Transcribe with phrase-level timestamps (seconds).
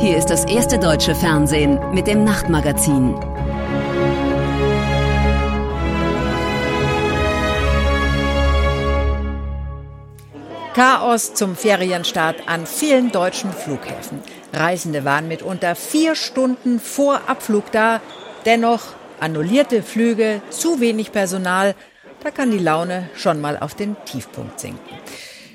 [0.00, 3.16] Hier ist das erste deutsche Fernsehen mit dem Nachtmagazin.
[10.74, 14.20] Chaos zum Ferienstart an vielen deutschen Flughäfen.
[14.52, 18.00] Reisende waren mitunter vier Stunden vor Abflug da.
[18.46, 18.82] Dennoch
[19.18, 21.74] annullierte Flüge, zu wenig Personal.
[22.22, 24.94] Da kann die Laune schon mal auf den Tiefpunkt sinken.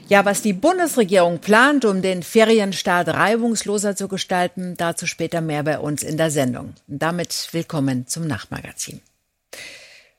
[0.10, 5.80] Ja, was die Bundesregierung plant, um den Ferienstart reibungsloser zu gestalten, dazu später mehr bei
[5.80, 6.74] uns in der Sendung.
[6.88, 9.02] Damit willkommen zum Nachtmagazin.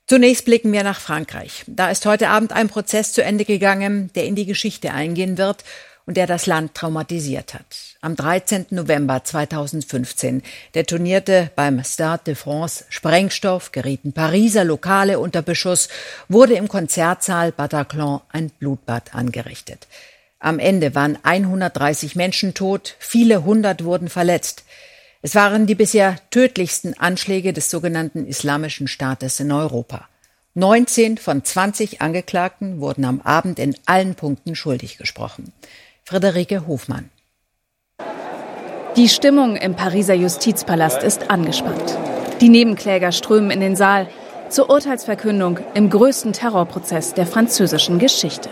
[0.07, 1.65] Zunächst blicken wir nach Frankreich.
[1.67, 5.65] Da ist heute Abend ein Prozess zu Ende gegangen, der in die Geschichte eingehen wird
[6.07, 7.65] und der das Land traumatisiert hat.
[8.01, 8.67] Am 13.
[8.71, 10.43] November 2015
[10.75, 15.89] detonierte beim Stade de France Sprengstoff, gerieten Pariser Lokale unter Beschuss,
[16.29, 19.87] wurde im Konzertsaal Bataclan ein Blutbad angerichtet.
[20.39, 24.65] Am Ende waren 130 Menschen tot, viele hundert wurden verletzt.
[25.23, 30.07] Es waren die bisher tödlichsten Anschläge des sogenannten Islamischen Staates in Europa.
[30.53, 35.53] 19 von 20 Angeklagten wurden am Abend in allen Punkten schuldig gesprochen.
[36.07, 37.09] Friederike Hofmann.
[38.95, 41.97] Die Stimmung im Pariser Justizpalast ist angespannt.
[42.43, 44.09] Die Nebenkläger strömen in den Saal
[44.51, 48.51] zur Urteilsverkündung im größten Terrorprozess der französischen Geschichte.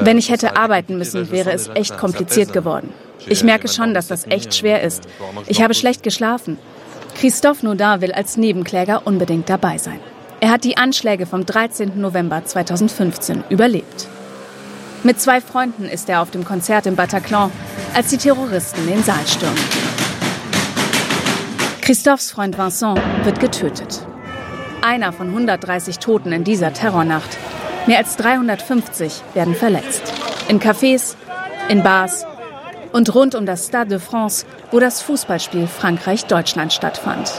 [0.00, 2.94] Wenn ich hätte arbeiten müssen, wäre es echt kompliziert geworden.
[3.26, 5.02] Ich merke schon, dass das echt schwer ist.
[5.46, 6.58] Ich habe schlecht geschlafen.
[7.16, 10.00] Christophe Nodin will als Nebenkläger unbedingt dabei sein.
[10.40, 12.00] Er hat die Anschläge vom 13.
[12.00, 14.08] November 2015 überlebt.
[15.04, 17.52] Mit zwei Freunden ist er auf dem Konzert im Bataclan,
[17.94, 19.56] als die Terroristen den Saal stürmen.
[21.80, 24.04] Christophs Freund Vincent wird getötet.
[24.82, 27.38] Einer von 130 Toten in dieser Terrornacht.
[27.86, 30.12] Mehr als 350 werden verletzt.
[30.48, 31.14] In Cafés,
[31.68, 32.26] in Bars
[32.92, 37.32] und rund um das Stade de France, wo das Fußballspiel Frankreich-Deutschland stattfand.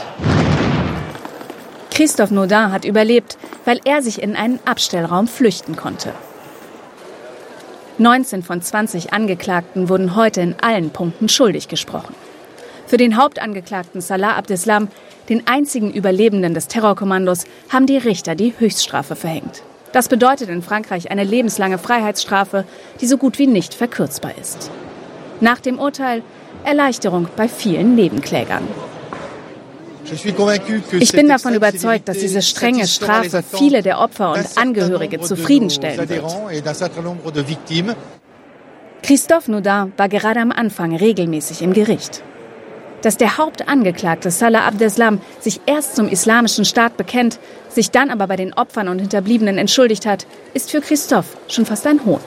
[1.90, 3.36] Christophe Naudin hat überlebt,
[3.66, 6.14] weil er sich in einen Abstellraum flüchten konnte.
[8.00, 12.14] 19 von 20 Angeklagten wurden heute in allen Punkten schuldig gesprochen.
[12.86, 14.88] Für den Hauptangeklagten Salah Abdeslam,
[15.28, 19.62] den einzigen Überlebenden des Terrorkommandos, haben die Richter die Höchststrafe verhängt.
[19.92, 22.64] Das bedeutet in Frankreich eine lebenslange Freiheitsstrafe,
[23.02, 24.70] die so gut wie nicht verkürzbar ist.
[25.42, 26.22] Nach dem Urteil
[26.64, 28.66] Erleichterung bei vielen Nebenklägern.
[30.98, 36.24] Ich bin davon überzeugt, dass diese strenge Strafe viele der Opfer und Angehörige zufriedenstellen wird.
[39.02, 42.22] Christophe Noudin war gerade am Anfang regelmäßig im Gericht.
[43.02, 47.38] Dass der Hauptangeklagte Salah Abdeslam sich erst zum islamischen Staat bekennt,
[47.70, 51.86] sich dann aber bei den Opfern und Hinterbliebenen entschuldigt hat, ist für Christophe schon fast
[51.86, 52.20] ein Hohn.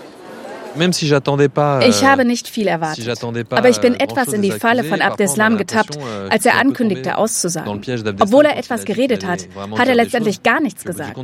[0.75, 3.07] Ich euh, habe nicht viel erwartet,
[3.50, 7.81] aber ich bin etwas in die Falle von Abdeslam getappt, euh, als er ankündigte, auszusagen.
[8.19, 9.47] Obwohl er etwas geredet hat,
[9.78, 11.17] hat er letztendlich gar nichts gesagt.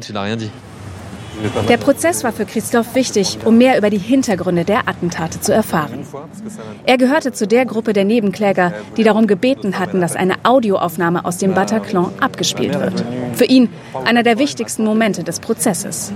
[1.70, 6.06] Der Prozess war für Christoph wichtig, um mehr über die Hintergründe der Attentate zu erfahren.
[6.86, 11.38] Er gehörte zu der Gruppe der Nebenkläger, die darum gebeten hatten, dass eine Audioaufnahme aus
[11.38, 13.06] dem Bataclan abgespielt wird.
[13.34, 13.70] Für ihn
[14.04, 16.12] einer der wichtigsten Momente des Prozesses.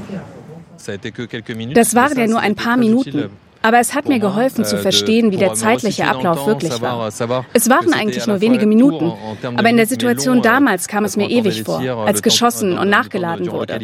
[1.73, 3.29] Das waren ja nur ein paar Minuten.
[3.65, 7.07] Aber es hat mir geholfen zu euh, verstehen, wie der zeitliche Ablauf wirklich war.
[7.53, 9.13] Es waren eigentlich nur wenige Minuten,
[9.55, 13.79] aber in der Situation damals kam es mir ewig vor, als geschossen und nachgeladen wurde.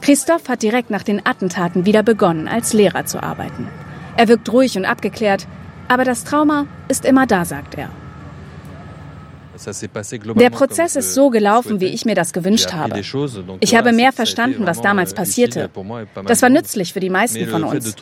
[0.00, 3.68] Christoph hat direkt nach den Attentaten wieder begonnen, als Lehrer zu arbeiten.
[4.16, 5.46] Er wirkt ruhig und abgeklärt,
[5.88, 7.90] aber das Trauma ist immer da, sagt er.
[10.36, 13.00] Der Prozess ist so gelaufen, wie ich mir das gewünscht habe.
[13.60, 15.70] Ich habe mehr verstanden, was damals euh, passierte.
[16.26, 17.94] Das war nützlich für die meisten von uns.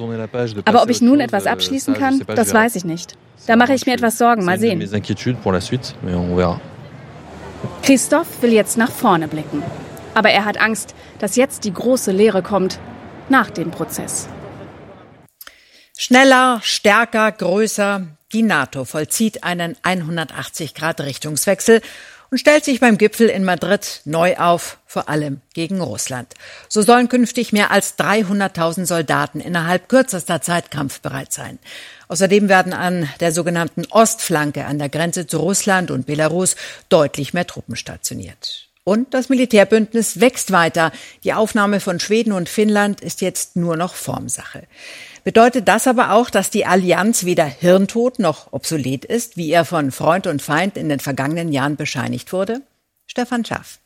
[0.65, 3.17] Aber ob ich nun etwas abschließen kann, das weiß ich nicht.
[3.47, 4.45] Da mache ich mir etwas Sorgen.
[4.45, 4.81] Mal sehen.
[7.83, 9.63] Christoph will jetzt nach vorne blicken.
[10.15, 12.79] Aber er hat Angst, dass jetzt die große Lehre kommt
[13.29, 14.29] nach dem Prozess.
[16.05, 18.09] Schneller, stärker, größer.
[18.33, 21.81] Die NATO vollzieht einen 180-Grad-Richtungswechsel
[22.29, 26.35] und stellt sich beim Gipfel in Madrid neu auf, vor allem gegen Russland.
[26.69, 31.61] So sollen künftig mehr als 300.000 Soldaten innerhalb kürzester Zeit kampfbereit sein.
[32.09, 36.57] Außerdem werden an der sogenannten Ostflanke an der Grenze zu Russland und Belarus
[36.89, 38.67] deutlich mehr Truppen stationiert.
[38.85, 40.91] Und das Militärbündnis wächst weiter.
[41.23, 44.65] Die Aufnahme von Schweden und Finnland ist jetzt nur noch Formsache.
[45.25, 49.93] Bedeutet das aber auch, dass die Allianz weder hirntot noch obsolet ist, wie er von
[49.93, 52.63] Freund und Feind in den vergangenen Jahren bescheinigt wurde?
[53.07, 53.79] Stefan Schaff.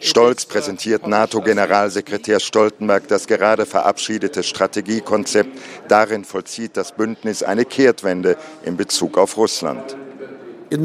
[0.00, 5.56] Stolz präsentiert NATO-Generalsekretär Stoltenberg das gerade verabschiedete Strategiekonzept.
[5.86, 9.96] Darin vollzieht das Bündnis eine Kehrtwende in Bezug auf Russland.
[10.72, 10.78] Uh,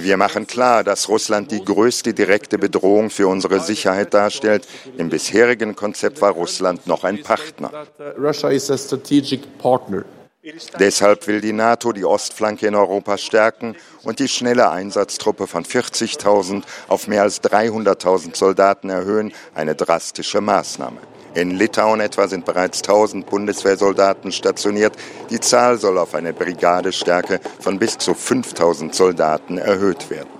[0.00, 4.66] Wir machen klar, dass Russland die größte direkte Bedrohung für unsere Sicherheit darstellt.
[4.96, 7.70] Im bisherigen Konzept war Russland noch ein Partner.
[8.00, 8.32] Uh,
[10.78, 16.62] Deshalb will die NATO die Ostflanke in Europa stärken und die schnelle Einsatztruppe von 40.000
[16.88, 20.98] auf mehr als 300.000 Soldaten erhöhen, eine drastische Maßnahme.
[21.36, 24.94] In Litauen etwa sind bereits 1000 Bundeswehrsoldaten stationiert.
[25.28, 30.30] Die Zahl soll auf eine Brigadestärke von bis zu 5000 Soldaten erhöht werden.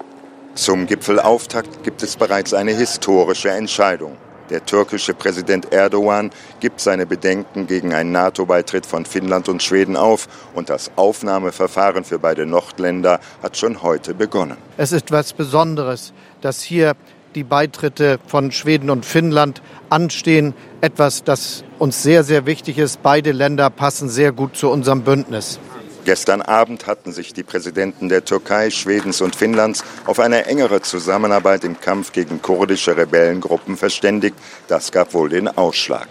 [0.54, 4.16] Zum Gipfelauftakt gibt es bereits eine historische Entscheidung.
[4.48, 10.28] Der türkische Präsident Erdogan gibt seine Bedenken gegen einen NATO-Beitritt von Finnland und Schweden auf
[10.54, 14.56] und das Aufnahmeverfahren für beide Nordländer hat schon heute begonnen.
[14.78, 16.94] Es ist etwas Besonderes, dass hier
[17.36, 20.54] die Beitritte von Schweden und Finnland anstehen.
[20.80, 23.02] Etwas, das uns sehr, sehr wichtig ist.
[23.02, 25.60] Beide Länder passen sehr gut zu unserem Bündnis.
[26.04, 31.64] Gestern Abend hatten sich die Präsidenten der Türkei, Schwedens und Finnlands auf eine engere Zusammenarbeit
[31.64, 34.36] im Kampf gegen kurdische Rebellengruppen verständigt.
[34.68, 36.08] Das gab wohl den Ausschlag.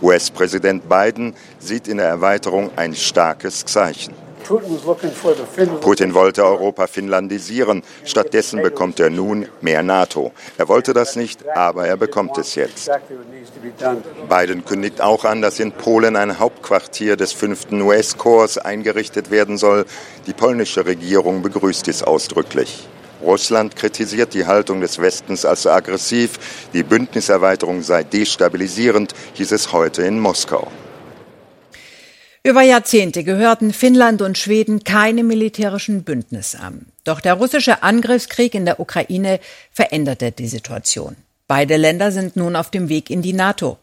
[0.00, 4.21] US-Präsident Biden sieht in der Erweiterung ein starkes Zeichen.
[5.80, 7.82] Putin wollte Europa finnlandisieren.
[8.04, 10.32] Stattdessen bekommt er nun mehr NATO.
[10.58, 12.90] Er wollte das nicht, aber er bekommt es jetzt.
[14.28, 17.72] Biden kündigt auch an, dass in Polen ein Hauptquartier des 5.
[17.72, 19.86] US-Korps eingerichtet werden soll.
[20.26, 22.88] Die polnische Regierung begrüßt dies ausdrücklich.
[23.22, 26.66] Russland kritisiert die Haltung des Westens als aggressiv.
[26.72, 30.68] Die Bündniserweiterung sei destabilisierend, hieß es heute in Moskau.
[32.44, 36.86] Über Jahrzehnte gehörten Finnland und Schweden keine militärischen Bündnisse an.
[37.04, 39.38] Doch der russische Angriffskrieg in der Ukraine
[39.70, 41.14] veränderte die Situation.
[41.46, 43.78] Beide Länder sind nun auf dem Weg in die NATO.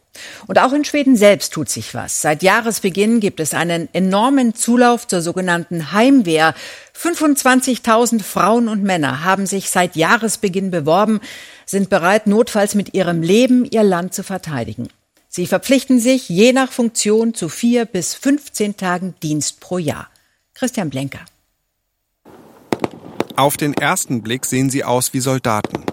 [0.46, 2.20] Und auch in Schweden selbst tut sich was.
[2.20, 6.54] Seit Jahresbeginn gibt es einen enormen Zulauf zur sogenannten Heimwehr.
[7.00, 11.20] 25.000 Frauen und Männer haben sich seit Jahresbeginn beworben,
[11.64, 14.88] sind bereit, notfalls mit ihrem Leben ihr Land zu verteidigen.
[15.32, 20.08] Sie verpflichten sich je nach Funktion zu vier bis 15 Tagen Dienst pro Jahr.
[20.54, 21.20] Christian Blenker.
[23.36, 25.84] Auf den ersten Blick sehen sie aus wie Soldaten.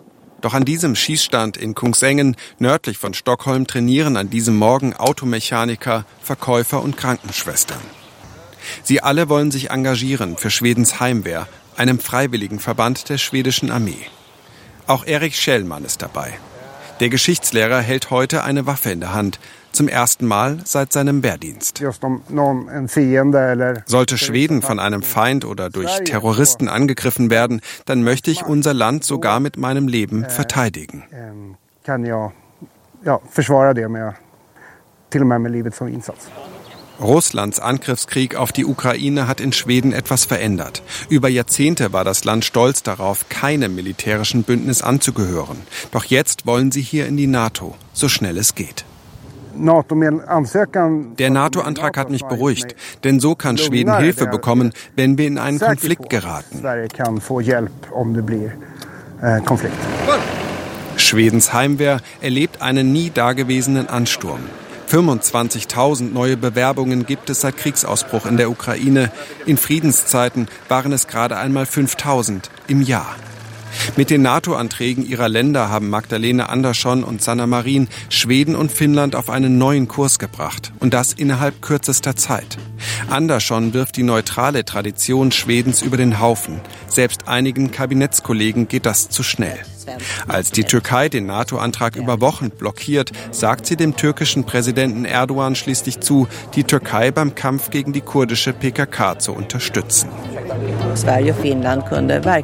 [0.41, 6.81] Doch an diesem Schießstand in Kungsengen, nördlich von Stockholm, trainieren an diesem Morgen Automechaniker, Verkäufer
[6.81, 7.81] und Krankenschwestern.
[8.81, 14.01] Sie alle wollen sich engagieren für Schwedens Heimwehr, einem freiwilligen Verband der schwedischen Armee.
[14.87, 16.39] Auch Erik Schellmann ist dabei.
[16.99, 19.39] Der Geschichtslehrer hält heute eine Waffe in der Hand,
[19.71, 21.83] zum ersten Mal seit seinem Wehrdienst.
[23.85, 29.03] Sollte Schweden von einem Feind oder durch Terroristen angegriffen werden, dann möchte ich unser Land
[29.03, 31.03] sogar mit meinem Leben eh, verteidigen.
[31.83, 32.31] Kann jag
[33.05, 34.13] ja, försvara det med,
[35.09, 36.29] till och med med livet som insats.
[36.99, 40.81] Russlands Angriffskrieg auf die Ukraine hat in Schweden etwas verändert.
[41.09, 45.57] Über Jahrzehnte war das Land stolz darauf, keinem militärischen Bündnis anzugehören.
[45.91, 48.85] Doch jetzt wollen sie hier in die NATO, so schnell es geht.
[51.17, 55.59] Der NATO-Antrag hat mich beruhigt, denn so kann Schweden Hilfe bekommen, wenn wir in einen
[55.59, 56.63] Konflikt geraten.
[60.95, 64.41] Schwedens Heimwehr erlebt einen nie dagewesenen Ansturm.
[64.89, 69.11] 25.000 neue Bewerbungen gibt es seit Kriegsausbruch in der Ukraine.
[69.45, 73.15] In Friedenszeiten waren es gerade einmal 5.000 im Jahr.
[73.97, 79.29] Mit den NATO-Anträgen ihrer Länder haben Magdalena Andersson und Sanna Marin Schweden und Finnland auf
[79.29, 80.71] einen neuen Kurs gebracht.
[80.79, 82.57] Und das innerhalb kürzester Zeit.
[83.09, 86.61] Andersson wirft die neutrale Tradition Schwedens über den Haufen.
[86.87, 89.59] Selbst einigen Kabinettskollegen geht das zu schnell.
[90.27, 95.99] Als die Türkei den NATO-Antrag über Wochen blockiert, sagt sie dem türkischen Präsidenten Erdogan schließlich
[95.99, 100.09] zu, die Türkei beim Kampf gegen die kurdische PKK zu unterstützen.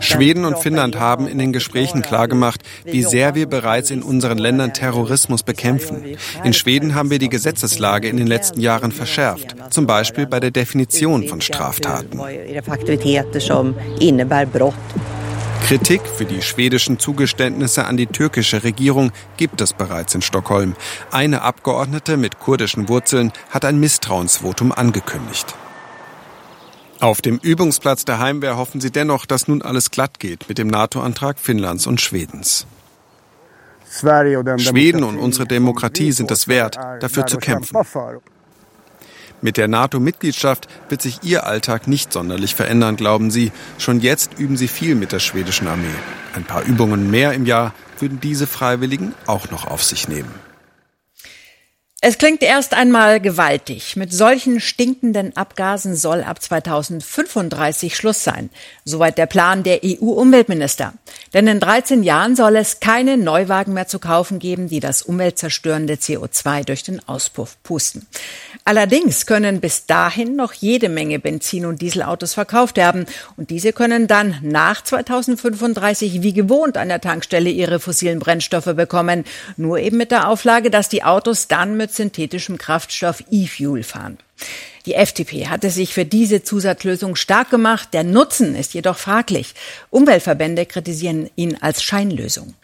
[0.02, 4.74] Schweden und Finnland haben in den Gesprächen klargemacht, wie sehr wir bereits in unseren Ländern
[4.74, 6.04] Terrorismus bekämpfen.
[6.44, 10.52] In Schweden haben wir die Gesetzeslage in den letzten Jahren verschärft, zum Beispiel bei der
[10.52, 12.20] Definition von Straftaten.
[15.64, 20.76] Kritik für die schwedischen Zugeständnisse an die türkische Regierung gibt es bereits in Stockholm.
[21.10, 25.56] Eine Abgeordnete mit kurdischen Wurzeln hat ein Misstrauensvotum angekündigt.
[27.00, 30.68] Auf dem Übungsplatz der Heimwehr hoffen sie dennoch, dass nun alles glatt geht mit dem
[30.68, 32.68] NATO-Antrag Finnlands und Schwedens.
[33.90, 37.78] Schweden und unsere Demokratie sind es wert, dafür zu kämpfen.
[39.44, 43.52] Mit der NATO-Mitgliedschaft wird sich ihr Alltag nicht sonderlich verändern, glauben sie.
[43.78, 45.84] Schon jetzt üben sie viel mit der schwedischen Armee.
[46.34, 50.32] Ein paar Übungen mehr im Jahr würden diese Freiwilligen auch noch auf sich nehmen.
[52.06, 53.96] Es klingt erst einmal gewaltig.
[53.96, 58.50] Mit solchen stinkenden Abgasen soll ab 2035 Schluss sein.
[58.84, 60.96] Soweit der Plan der EU-Umweltminister.
[61.34, 65.94] Denn in 13 Jahren soll es keine Neuwagen mehr zu kaufen geben, die das umweltzerstörende
[65.94, 68.06] CO2 durch den Auspuff pusten.
[68.66, 73.06] Allerdings können bis dahin noch jede Menge Benzin- und Dieselautos verkauft werden.
[73.38, 79.24] Und diese können dann nach 2035 wie gewohnt an der Tankstelle ihre fossilen Brennstoffe bekommen.
[79.56, 84.18] Nur eben mit der Auflage, dass die Autos dann mit synthetischem Kraftstoff E-Fuel fahren.
[84.86, 87.90] Die FDP hatte sich für diese Zusatzlösung stark gemacht.
[87.94, 89.54] Der Nutzen ist jedoch fraglich.
[89.92, 92.56] Umweltverbände kritisieren ihn als Scheinlösung.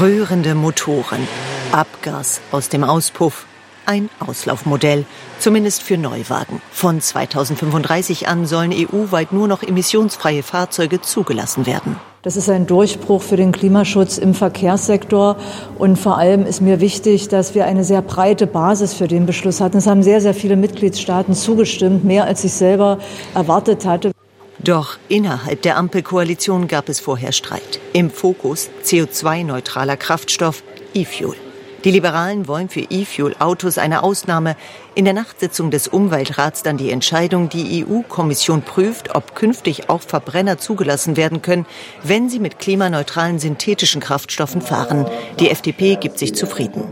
[0.00, 1.28] Rührende Motoren,
[1.72, 3.46] Abgas aus dem Auspuff,
[3.86, 5.04] ein Auslaufmodell,
[5.38, 6.60] zumindest für Neuwagen.
[6.72, 11.96] Von 2035 an sollen EU-weit nur noch emissionsfreie Fahrzeuge zugelassen werden.
[12.24, 15.36] Das ist ein Durchbruch für den Klimaschutz im Verkehrssektor.
[15.76, 19.60] Und vor allem ist mir wichtig, dass wir eine sehr breite Basis für den Beschluss
[19.60, 19.76] hatten.
[19.76, 22.98] Es haben sehr, sehr viele Mitgliedstaaten zugestimmt, mehr als ich selber
[23.34, 24.12] erwartet hatte.
[24.58, 27.78] Doch innerhalb der Ampelkoalition gab es vorher Streit.
[27.92, 30.62] Im Fokus CO2-neutraler Kraftstoff
[30.94, 31.43] E-Fuel.
[31.84, 34.56] Die Liberalen wollen für E-Fuel-Autos eine Ausnahme.
[34.94, 40.56] In der Nachtsitzung des Umweltrats dann die Entscheidung, die EU-Kommission prüft, ob künftig auch Verbrenner
[40.56, 41.66] zugelassen werden können,
[42.02, 45.04] wenn sie mit klimaneutralen synthetischen Kraftstoffen fahren.
[45.40, 46.84] Die FDP gibt sich zufrieden.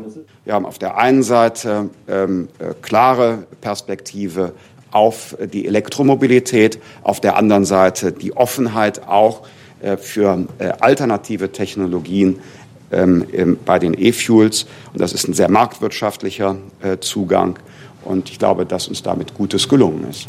[0.45, 4.53] Wir haben auf der einen Seite ähm, äh, klare Perspektive
[4.91, 9.47] auf die Elektromobilität, auf der anderen Seite die Offenheit auch
[9.81, 12.41] äh, für äh, alternative Technologien
[12.93, 14.67] ähm, bei den E-Fuels.
[14.93, 17.59] Und das ist ein sehr marktwirtschaftlicher äh, Zugang.
[18.05, 20.29] Und ich glaube, dass uns damit Gutes gelungen ist.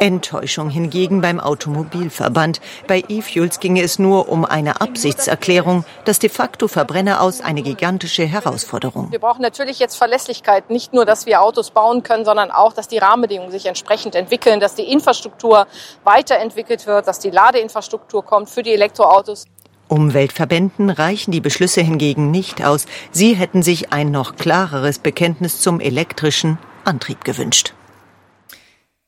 [0.00, 2.60] Enttäuschung hingegen beim Automobilverband.
[2.88, 8.24] Bei E-Fuels ginge es nur um eine Absichtserklärung, das de facto Verbrenner aus eine gigantische
[8.24, 9.12] Herausforderung.
[9.12, 12.88] Wir brauchen natürlich jetzt Verlässlichkeit, nicht nur, dass wir Autos bauen können, sondern auch, dass
[12.88, 15.66] die Rahmenbedingungen sich entsprechend entwickeln, dass die Infrastruktur
[16.02, 19.44] weiterentwickelt wird, dass die Ladeinfrastruktur kommt für die Elektroautos.
[19.92, 22.86] Umweltverbänden reichen die Beschlüsse hingegen nicht aus.
[23.10, 26.56] Sie hätten sich ein noch klareres Bekenntnis zum elektrischen
[26.86, 27.74] Antrieb gewünscht.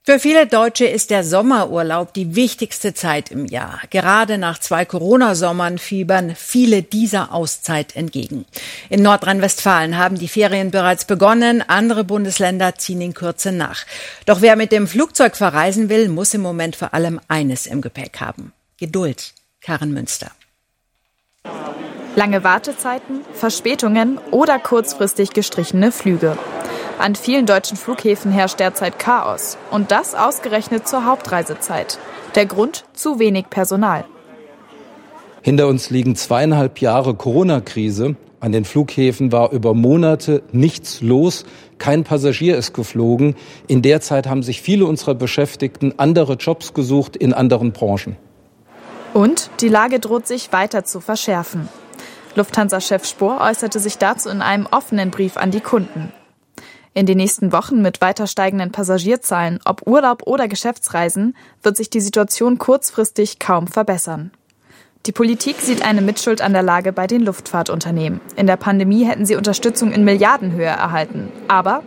[0.02, 3.80] Für viele Deutsche ist der Sommerurlaub die wichtigste Zeit im Jahr.
[3.88, 8.44] Gerade nach zwei Corona-Sommern fiebern viele dieser Auszeit entgegen.
[8.90, 13.86] In Nordrhein-Westfalen haben die Ferien bereits begonnen, andere Bundesländer ziehen in Kürze nach.
[14.26, 18.20] Doch wer mit dem Flugzeug verreisen will, muss im Moment vor allem eines im Gepäck
[18.20, 18.52] haben.
[18.76, 19.32] Geduld.
[19.62, 20.30] Karen Münster.
[22.16, 26.38] Lange Wartezeiten, Verspätungen oder kurzfristig gestrichene Flüge.
[27.00, 29.58] An vielen deutschen Flughäfen herrscht derzeit Chaos.
[29.72, 31.98] Und das ausgerechnet zur Hauptreisezeit.
[32.36, 32.84] Der Grund?
[32.92, 34.04] Zu wenig Personal.
[35.42, 38.14] Hinter uns liegen zweieinhalb Jahre Corona-Krise.
[38.38, 41.44] An den Flughäfen war über Monate nichts los.
[41.78, 43.34] Kein Passagier ist geflogen.
[43.66, 48.16] In der Zeit haben sich viele unserer Beschäftigten andere Jobs gesucht in anderen Branchen.
[49.14, 51.68] Und die Lage droht sich weiter zu verschärfen.
[52.34, 56.12] Lufthansa-Chef Spohr äußerte sich dazu in einem offenen Brief an die Kunden.
[56.94, 62.00] In den nächsten Wochen mit weiter steigenden Passagierzahlen, ob Urlaub oder Geschäftsreisen, wird sich die
[62.00, 64.32] Situation kurzfristig kaum verbessern.
[65.06, 68.20] Die Politik sieht eine Mitschuld an der Lage bei den Luftfahrtunternehmen.
[68.34, 71.30] In der Pandemie hätten sie Unterstützung in Milliardenhöhe erhalten.
[71.46, 71.84] Aber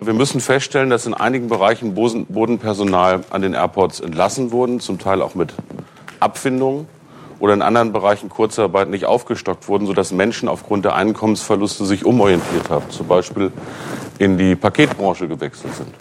[0.00, 5.20] wir müssen feststellen, dass in einigen Bereichen Bodenpersonal an den Airports entlassen wurden, zum Teil
[5.20, 5.54] auch mit
[6.22, 6.86] Abfindungen
[7.38, 12.70] oder in anderen Bereichen Kurzarbeit nicht aufgestockt wurden, sodass Menschen aufgrund der Einkommensverluste sich umorientiert
[12.70, 13.52] haben, zum Beispiel
[14.18, 15.92] in die Paketbranche gewechselt sind.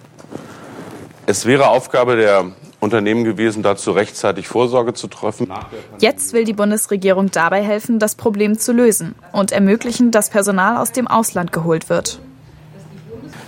[1.26, 2.46] Es wäre Aufgabe der
[2.80, 5.52] Unternehmen gewesen, dazu rechtzeitig Vorsorge zu treffen.
[6.00, 10.92] Jetzt will die Bundesregierung dabei helfen, das Problem zu lösen und ermöglichen, dass Personal aus
[10.92, 12.20] dem Ausland geholt wird.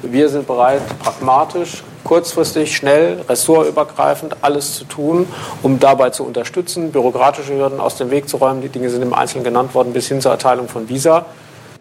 [0.04, 5.28] Wir sind bereit, pragmatisch kurzfristig, schnell, ressortübergreifend alles zu tun,
[5.62, 8.62] um dabei zu unterstützen, bürokratische Hürden aus dem Weg zu räumen.
[8.62, 11.26] Die Dinge sind im Einzelnen genannt worden, bis hin zur Erteilung von Visa.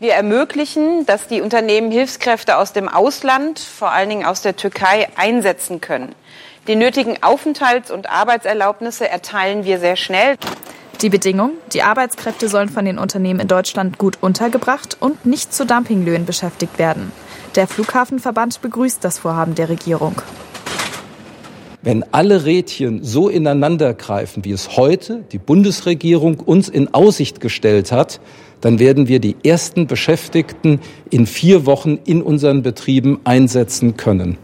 [0.01, 5.09] Wir ermöglichen, dass die Unternehmen Hilfskräfte aus dem Ausland, vor allen Dingen aus der Türkei,
[5.17, 6.15] einsetzen können.
[6.67, 10.37] Die nötigen Aufenthalts- und Arbeitserlaubnisse erteilen wir sehr schnell.
[11.03, 15.67] Die Bedingung, die Arbeitskräfte sollen von den Unternehmen in Deutschland gut untergebracht und nicht zu
[15.67, 17.13] Dumpinglöhnen beschäftigt werden.
[17.55, 20.15] Der Flughafenverband begrüßt das Vorhaben der Regierung.
[21.83, 27.93] Wenn alle Rädchen so ineinander greifen, wie es heute die Bundesregierung uns in Aussicht gestellt
[27.93, 28.21] hat,
[28.61, 30.81] dann werden wir die ersten Beschäftigten
[31.11, 34.39] in vier Wochen in unseren Betrieben einsetzen können.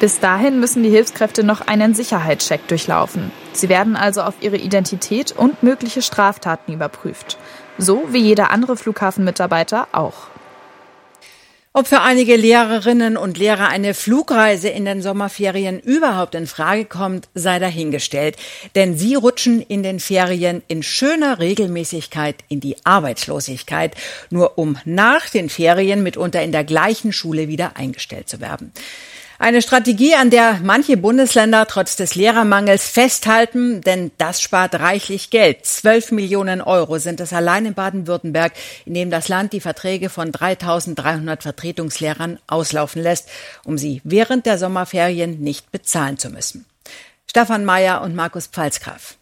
[0.00, 3.30] Bis dahin müssen die Hilfskräfte noch einen Sicherheitscheck durchlaufen.
[3.52, 7.36] Sie werden also auf ihre Identität und mögliche Straftaten überprüft.
[7.76, 10.31] So wie jeder andere Flughafenmitarbeiter auch.
[11.74, 17.30] Ob für einige Lehrerinnen und Lehrer eine Flugreise in den Sommerferien überhaupt in Frage kommt,
[17.32, 18.36] sei dahingestellt.
[18.74, 23.94] Denn sie rutschen in den Ferien in schöner Regelmäßigkeit in die Arbeitslosigkeit,
[24.28, 28.70] nur um nach den Ferien mitunter in der gleichen Schule wieder eingestellt zu werden.
[29.38, 35.64] Eine Strategie, an der manche Bundesländer trotz des Lehrermangels festhalten, denn das spart reichlich Geld.
[35.66, 38.52] Zwölf Millionen Euro sind es allein in Baden-Württemberg,
[38.84, 43.28] in dem das Land die Verträge von 3300 Vertretungslehrern auslaufen lässt,
[43.64, 46.66] um sie während der Sommerferien nicht bezahlen zu müssen.
[47.26, 49.16] Stefan Mayer und Markus Pfalzgraf.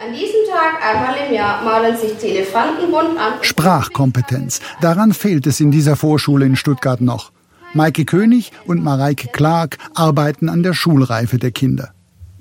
[0.00, 3.34] An diesem Tag einmal im Jahr malen sich die Elefanten bunt an.
[3.42, 4.60] Sprachkompetenz.
[4.80, 7.32] Daran fehlt es in dieser Vorschule in Stuttgart noch.
[7.74, 11.92] Maike König und Mareike Clark arbeiten an der Schulreife der Kinder.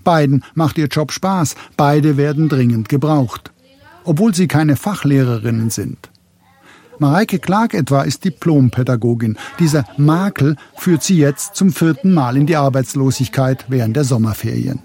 [0.03, 3.51] Beiden macht ihr Job Spaß, beide werden dringend gebraucht,
[4.05, 6.09] obwohl sie keine Fachlehrerinnen sind.
[6.99, 9.37] Mareike Clark etwa ist Diplompädagogin.
[9.59, 14.79] Dieser Makel führt sie jetzt zum vierten Mal in die Arbeitslosigkeit während der Sommerferien.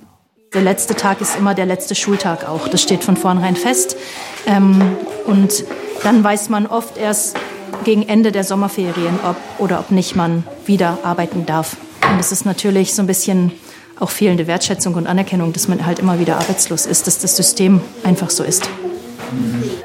[0.52, 2.68] Der letzte Tag ist immer der letzte Schultag auch.
[2.68, 3.96] Das steht von vornherein fest.
[4.44, 4.82] Ähm,
[5.24, 5.64] und
[6.02, 7.36] dann weiß man oft erst,
[7.84, 11.76] gegen Ende der Sommerferien, ob oder ob nicht man wieder arbeiten darf.
[12.10, 13.52] Und es ist natürlich so ein bisschen
[13.98, 17.80] auch fehlende Wertschätzung und Anerkennung, dass man halt immer wieder arbeitslos ist, dass das System
[18.04, 18.68] einfach so ist.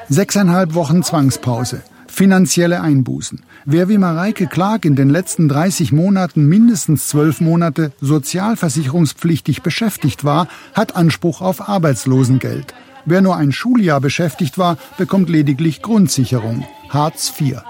[0.10, 3.42] Sechseinhalb Wochen Zwangspause, finanzielle Einbußen.
[3.66, 10.48] Wer wie Mareike Clark in den letzten 30 Monaten mindestens zwölf Monate sozialversicherungspflichtig beschäftigt war,
[10.74, 12.74] hat Anspruch auf Arbeitslosengeld.
[13.06, 17.62] Wer nur ein Schuljahr beschäftigt war, bekommt lediglich Grundsicherung, Hartz IV.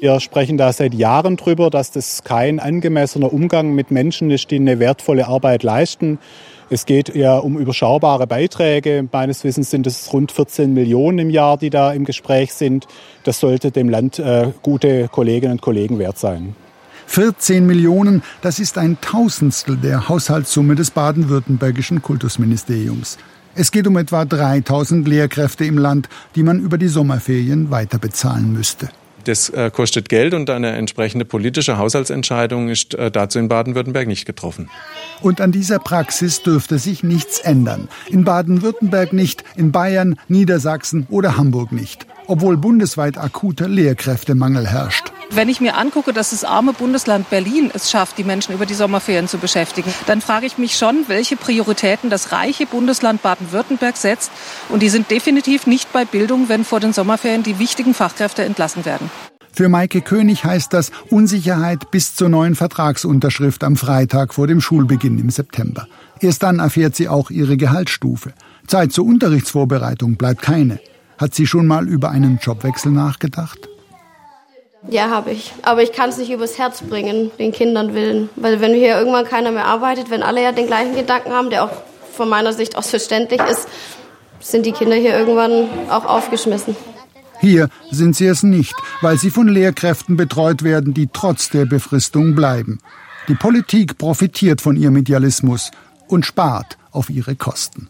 [0.00, 4.56] Wir sprechen da seit Jahren drüber, dass das kein angemessener Umgang mit Menschen ist, die
[4.56, 6.18] eine wertvolle Arbeit leisten.
[6.70, 9.06] Es geht ja um überschaubare Beiträge.
[9.12, 12.86] Meines Wissens sind es rund 14 Millionen im Jahr, die da im Gespräch sind.
[13.24, 16.56] Das sollte dem Land äh, gute Kolleginnen und Kollegen wert sein.
[17.04, 23.18] 14 Millionen, das ist ein Tausendstel der Haushaltssumme des baden-württembergischen Kultusministeriums.
[23.54, 28.54] Es geht um etwa 3000 Lehrkräfte im Land, die man über die Sommerferien weiter bezahlen
[28.54, 28.88] müsste.
[29.24, 34.26] Das äh, kostet Geld und eine entsprechende politische Haushaltsentscheidung ist äh, dazu in Baden-Württemberg nicht
[34.26, 34.68] getroffen.
[35.20, 37.88] Und an dieser Praxis dürfte sich nichts ändern.
[38.08, 45.12] In Baden-Württemberg nicht, in Bayern, Niedersachsen oder Hamburg nicht, obwohl bundesweit akuter Lehrkräftemangel herrscht.
[45.32, 48.74] Wenn ich mir angucke, dass das arme Bundesland Berlin es schafft, die Menschen über die
[48.74, 54.30] Sommerferien zu beschäftigen, dann frage ich mich schon, welche Prioritäten das reiche Bundesland Baden-Württemberg setzt.
[54.68, 58.84] Und die sind definitiv nicht bei Bildung, wenn vor den Sommerferien die wichtigen Fachkräfte entlassen
[58.84, 59.10] werden.
[59.52, 65.18] Für Maike König heißt das Unsicherheit bis zur neuen Vertragsunterschrift am Freitag vor dem Schulbeginn
[65.18, 65.86] im September.
[66.20, 68.32] Erst dann erfährt sie auch ihre Gehaltsstufe.
[68.66, 70.78] Zeit zur Unterrichtsvorbereitung bleibt keine.
[71.20, 73.68] Hat sie schon mal über einen Jobwechsel nachgedacht?
[74.88, 75.52] Ja, habe ich.
[75.60, 78.30] Aber ich kann es nicht übers Herz bringen, den Kindern willen.
[78.36, 81.64] Weil wenn hier irgendwann keiner mehr arbeitet, wenn alle ja den gleichen Gedanken haben, der
[81.64, 81.72] auch
[82.14, 83.68] von meiner Sicht aus verständlich ist,
[84.40, 86.74] sind die Kinder hier irgendwann auch aufgeschmissen.
[87.38, 92.34] Hier sind sie es nicht, weil sie von Lehrkräften betreut werden, die trotz der Befristung
[92.34, 92.78] bleiben.
[93.28, 95.70] Die Politik profitiert von ihrem Idealismus
[96.08, 97.88] und spart auf ihre Kosten.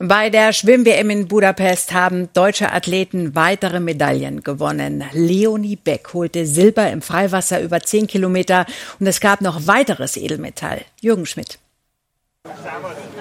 [0.00, 5.02] Bei der Schwimm-WM in Budapest haben deutsche Athleten weitere Medaillen gewonnen.
[5.12, 8.64] Leonie Beck holte Silber im Freiwasser über 10 Kilometer
[9.00, 10.82] und es gab noch weiteres Edelmetall.
[11.00, 11.58] Jürgen Schmidt.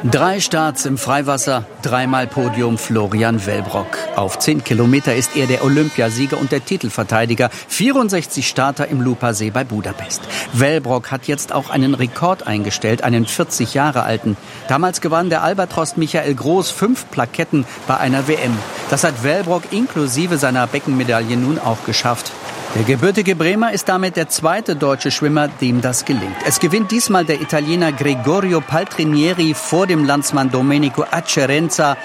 [0.09, 3.97] Drei Starts im Freiwasser, dreimal Podium Florian Wellbrock.
[4.15, 7.49] Auf 10 Kilometer ist er der Olympiasieger und der Titelverteidiger.
[7.67, 10.21] 64 Starter im Lupasee bei Budapest.
[10.53, 14.37] Wellbrock hat jetzt auch einen Rekord eingestellt, einen 40 Jahre alten.
[14.67, 18.57] Damals gewann der Albatros Michael Groß fünf Plaketten bei einer WM.
[18.89, 22.31] Das hat Wellbrock inklusive seiner Beckenmedaille nun auch geschafft.
[22.75, 26.35] Der gebürtige Bremer ist damit der zweite deutsche Schwimmer, dem das gelingt.
[26.45, 31.97] Es gewinnt diesmal der Italiener Gregorio Paltrinieri vor dem Landsmann Domenico Acerenza.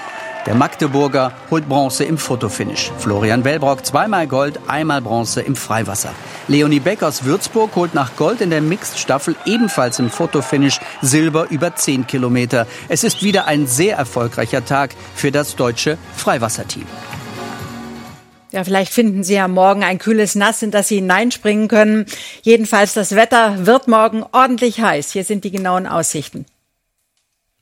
[0.45, 2.91] Der Magdeburger holt Bronze im Fotofinish.
[2.97, 6.13] Florian Wellbrock zweimal Gold, einmal Bronze im Freiwasser.
[6.47, 11.75] Leonie Beck aus Würzburg holt nach Gold in der Mixed-Staffel ebenfalls im Fotofinish Silber über
[11.75, 12.67] 10 Kilometer.
[12.89, 16.87] Es ist wieder ein sehr erfolgreicher Tag für das deutsche Freiwasserteam.
[18.53, 22.05] Ja, vielleicht finden Sie ja morgen ein kühles Nass, in das Sie hineinspringen können.
[22.43, 25.11] Jedenfalls, das Wetter wird morgen ordentlich heiß.
[25.11, 26.45] Hier sind die genauen Aussichten.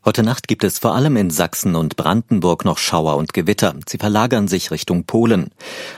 [0.03, 3.73] Heute Nacht gibt es vor allem in Sachsen und Brandenburg noch Schauer und Gewitter.
[3.87, 5.51] Sie verlagern sich Richtung Polen.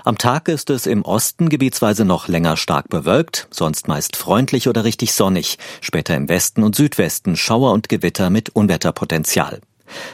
[0.03, 4.83] Am Tag ist es im Osten gebietsweise noch länger stark bewölkt, sonst meist freundlich oder
[4.83, 5.57] richtig sonnig.
[5.81, 9.59] Später im Westen und Südwesten Schauer und Gewitter mit Unwetterpotenzial.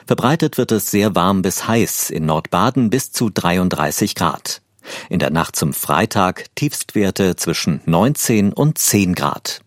[0.08, 4.62] Verbreitet wird es sehr warm bis heiß, in Nordbaden bis zu 33 Grad.
[5.10, 9.62] In der Nacht zum Freitag Tiefstwerte zwischen 19 und 10 Grad.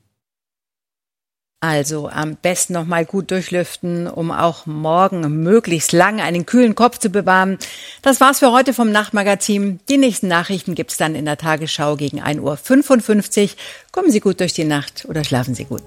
[1.63, 6.99] Also am besten noch mal gut durchlüften, um auch morgen möglichst lange einen kühlen Kopf
[6.99, 7.57] zu bewahren.
[8.03, 9.79] Das war's für heute vom Nachtmagazin.
[9.89, 13.49] Die nächsten Nachrichten gibt's dann in der Tagesschau gegen 1.55 Uhr.
[13.93, 15.85] Kommen Sie gut durch die Nacht oder schlafen Sie gut.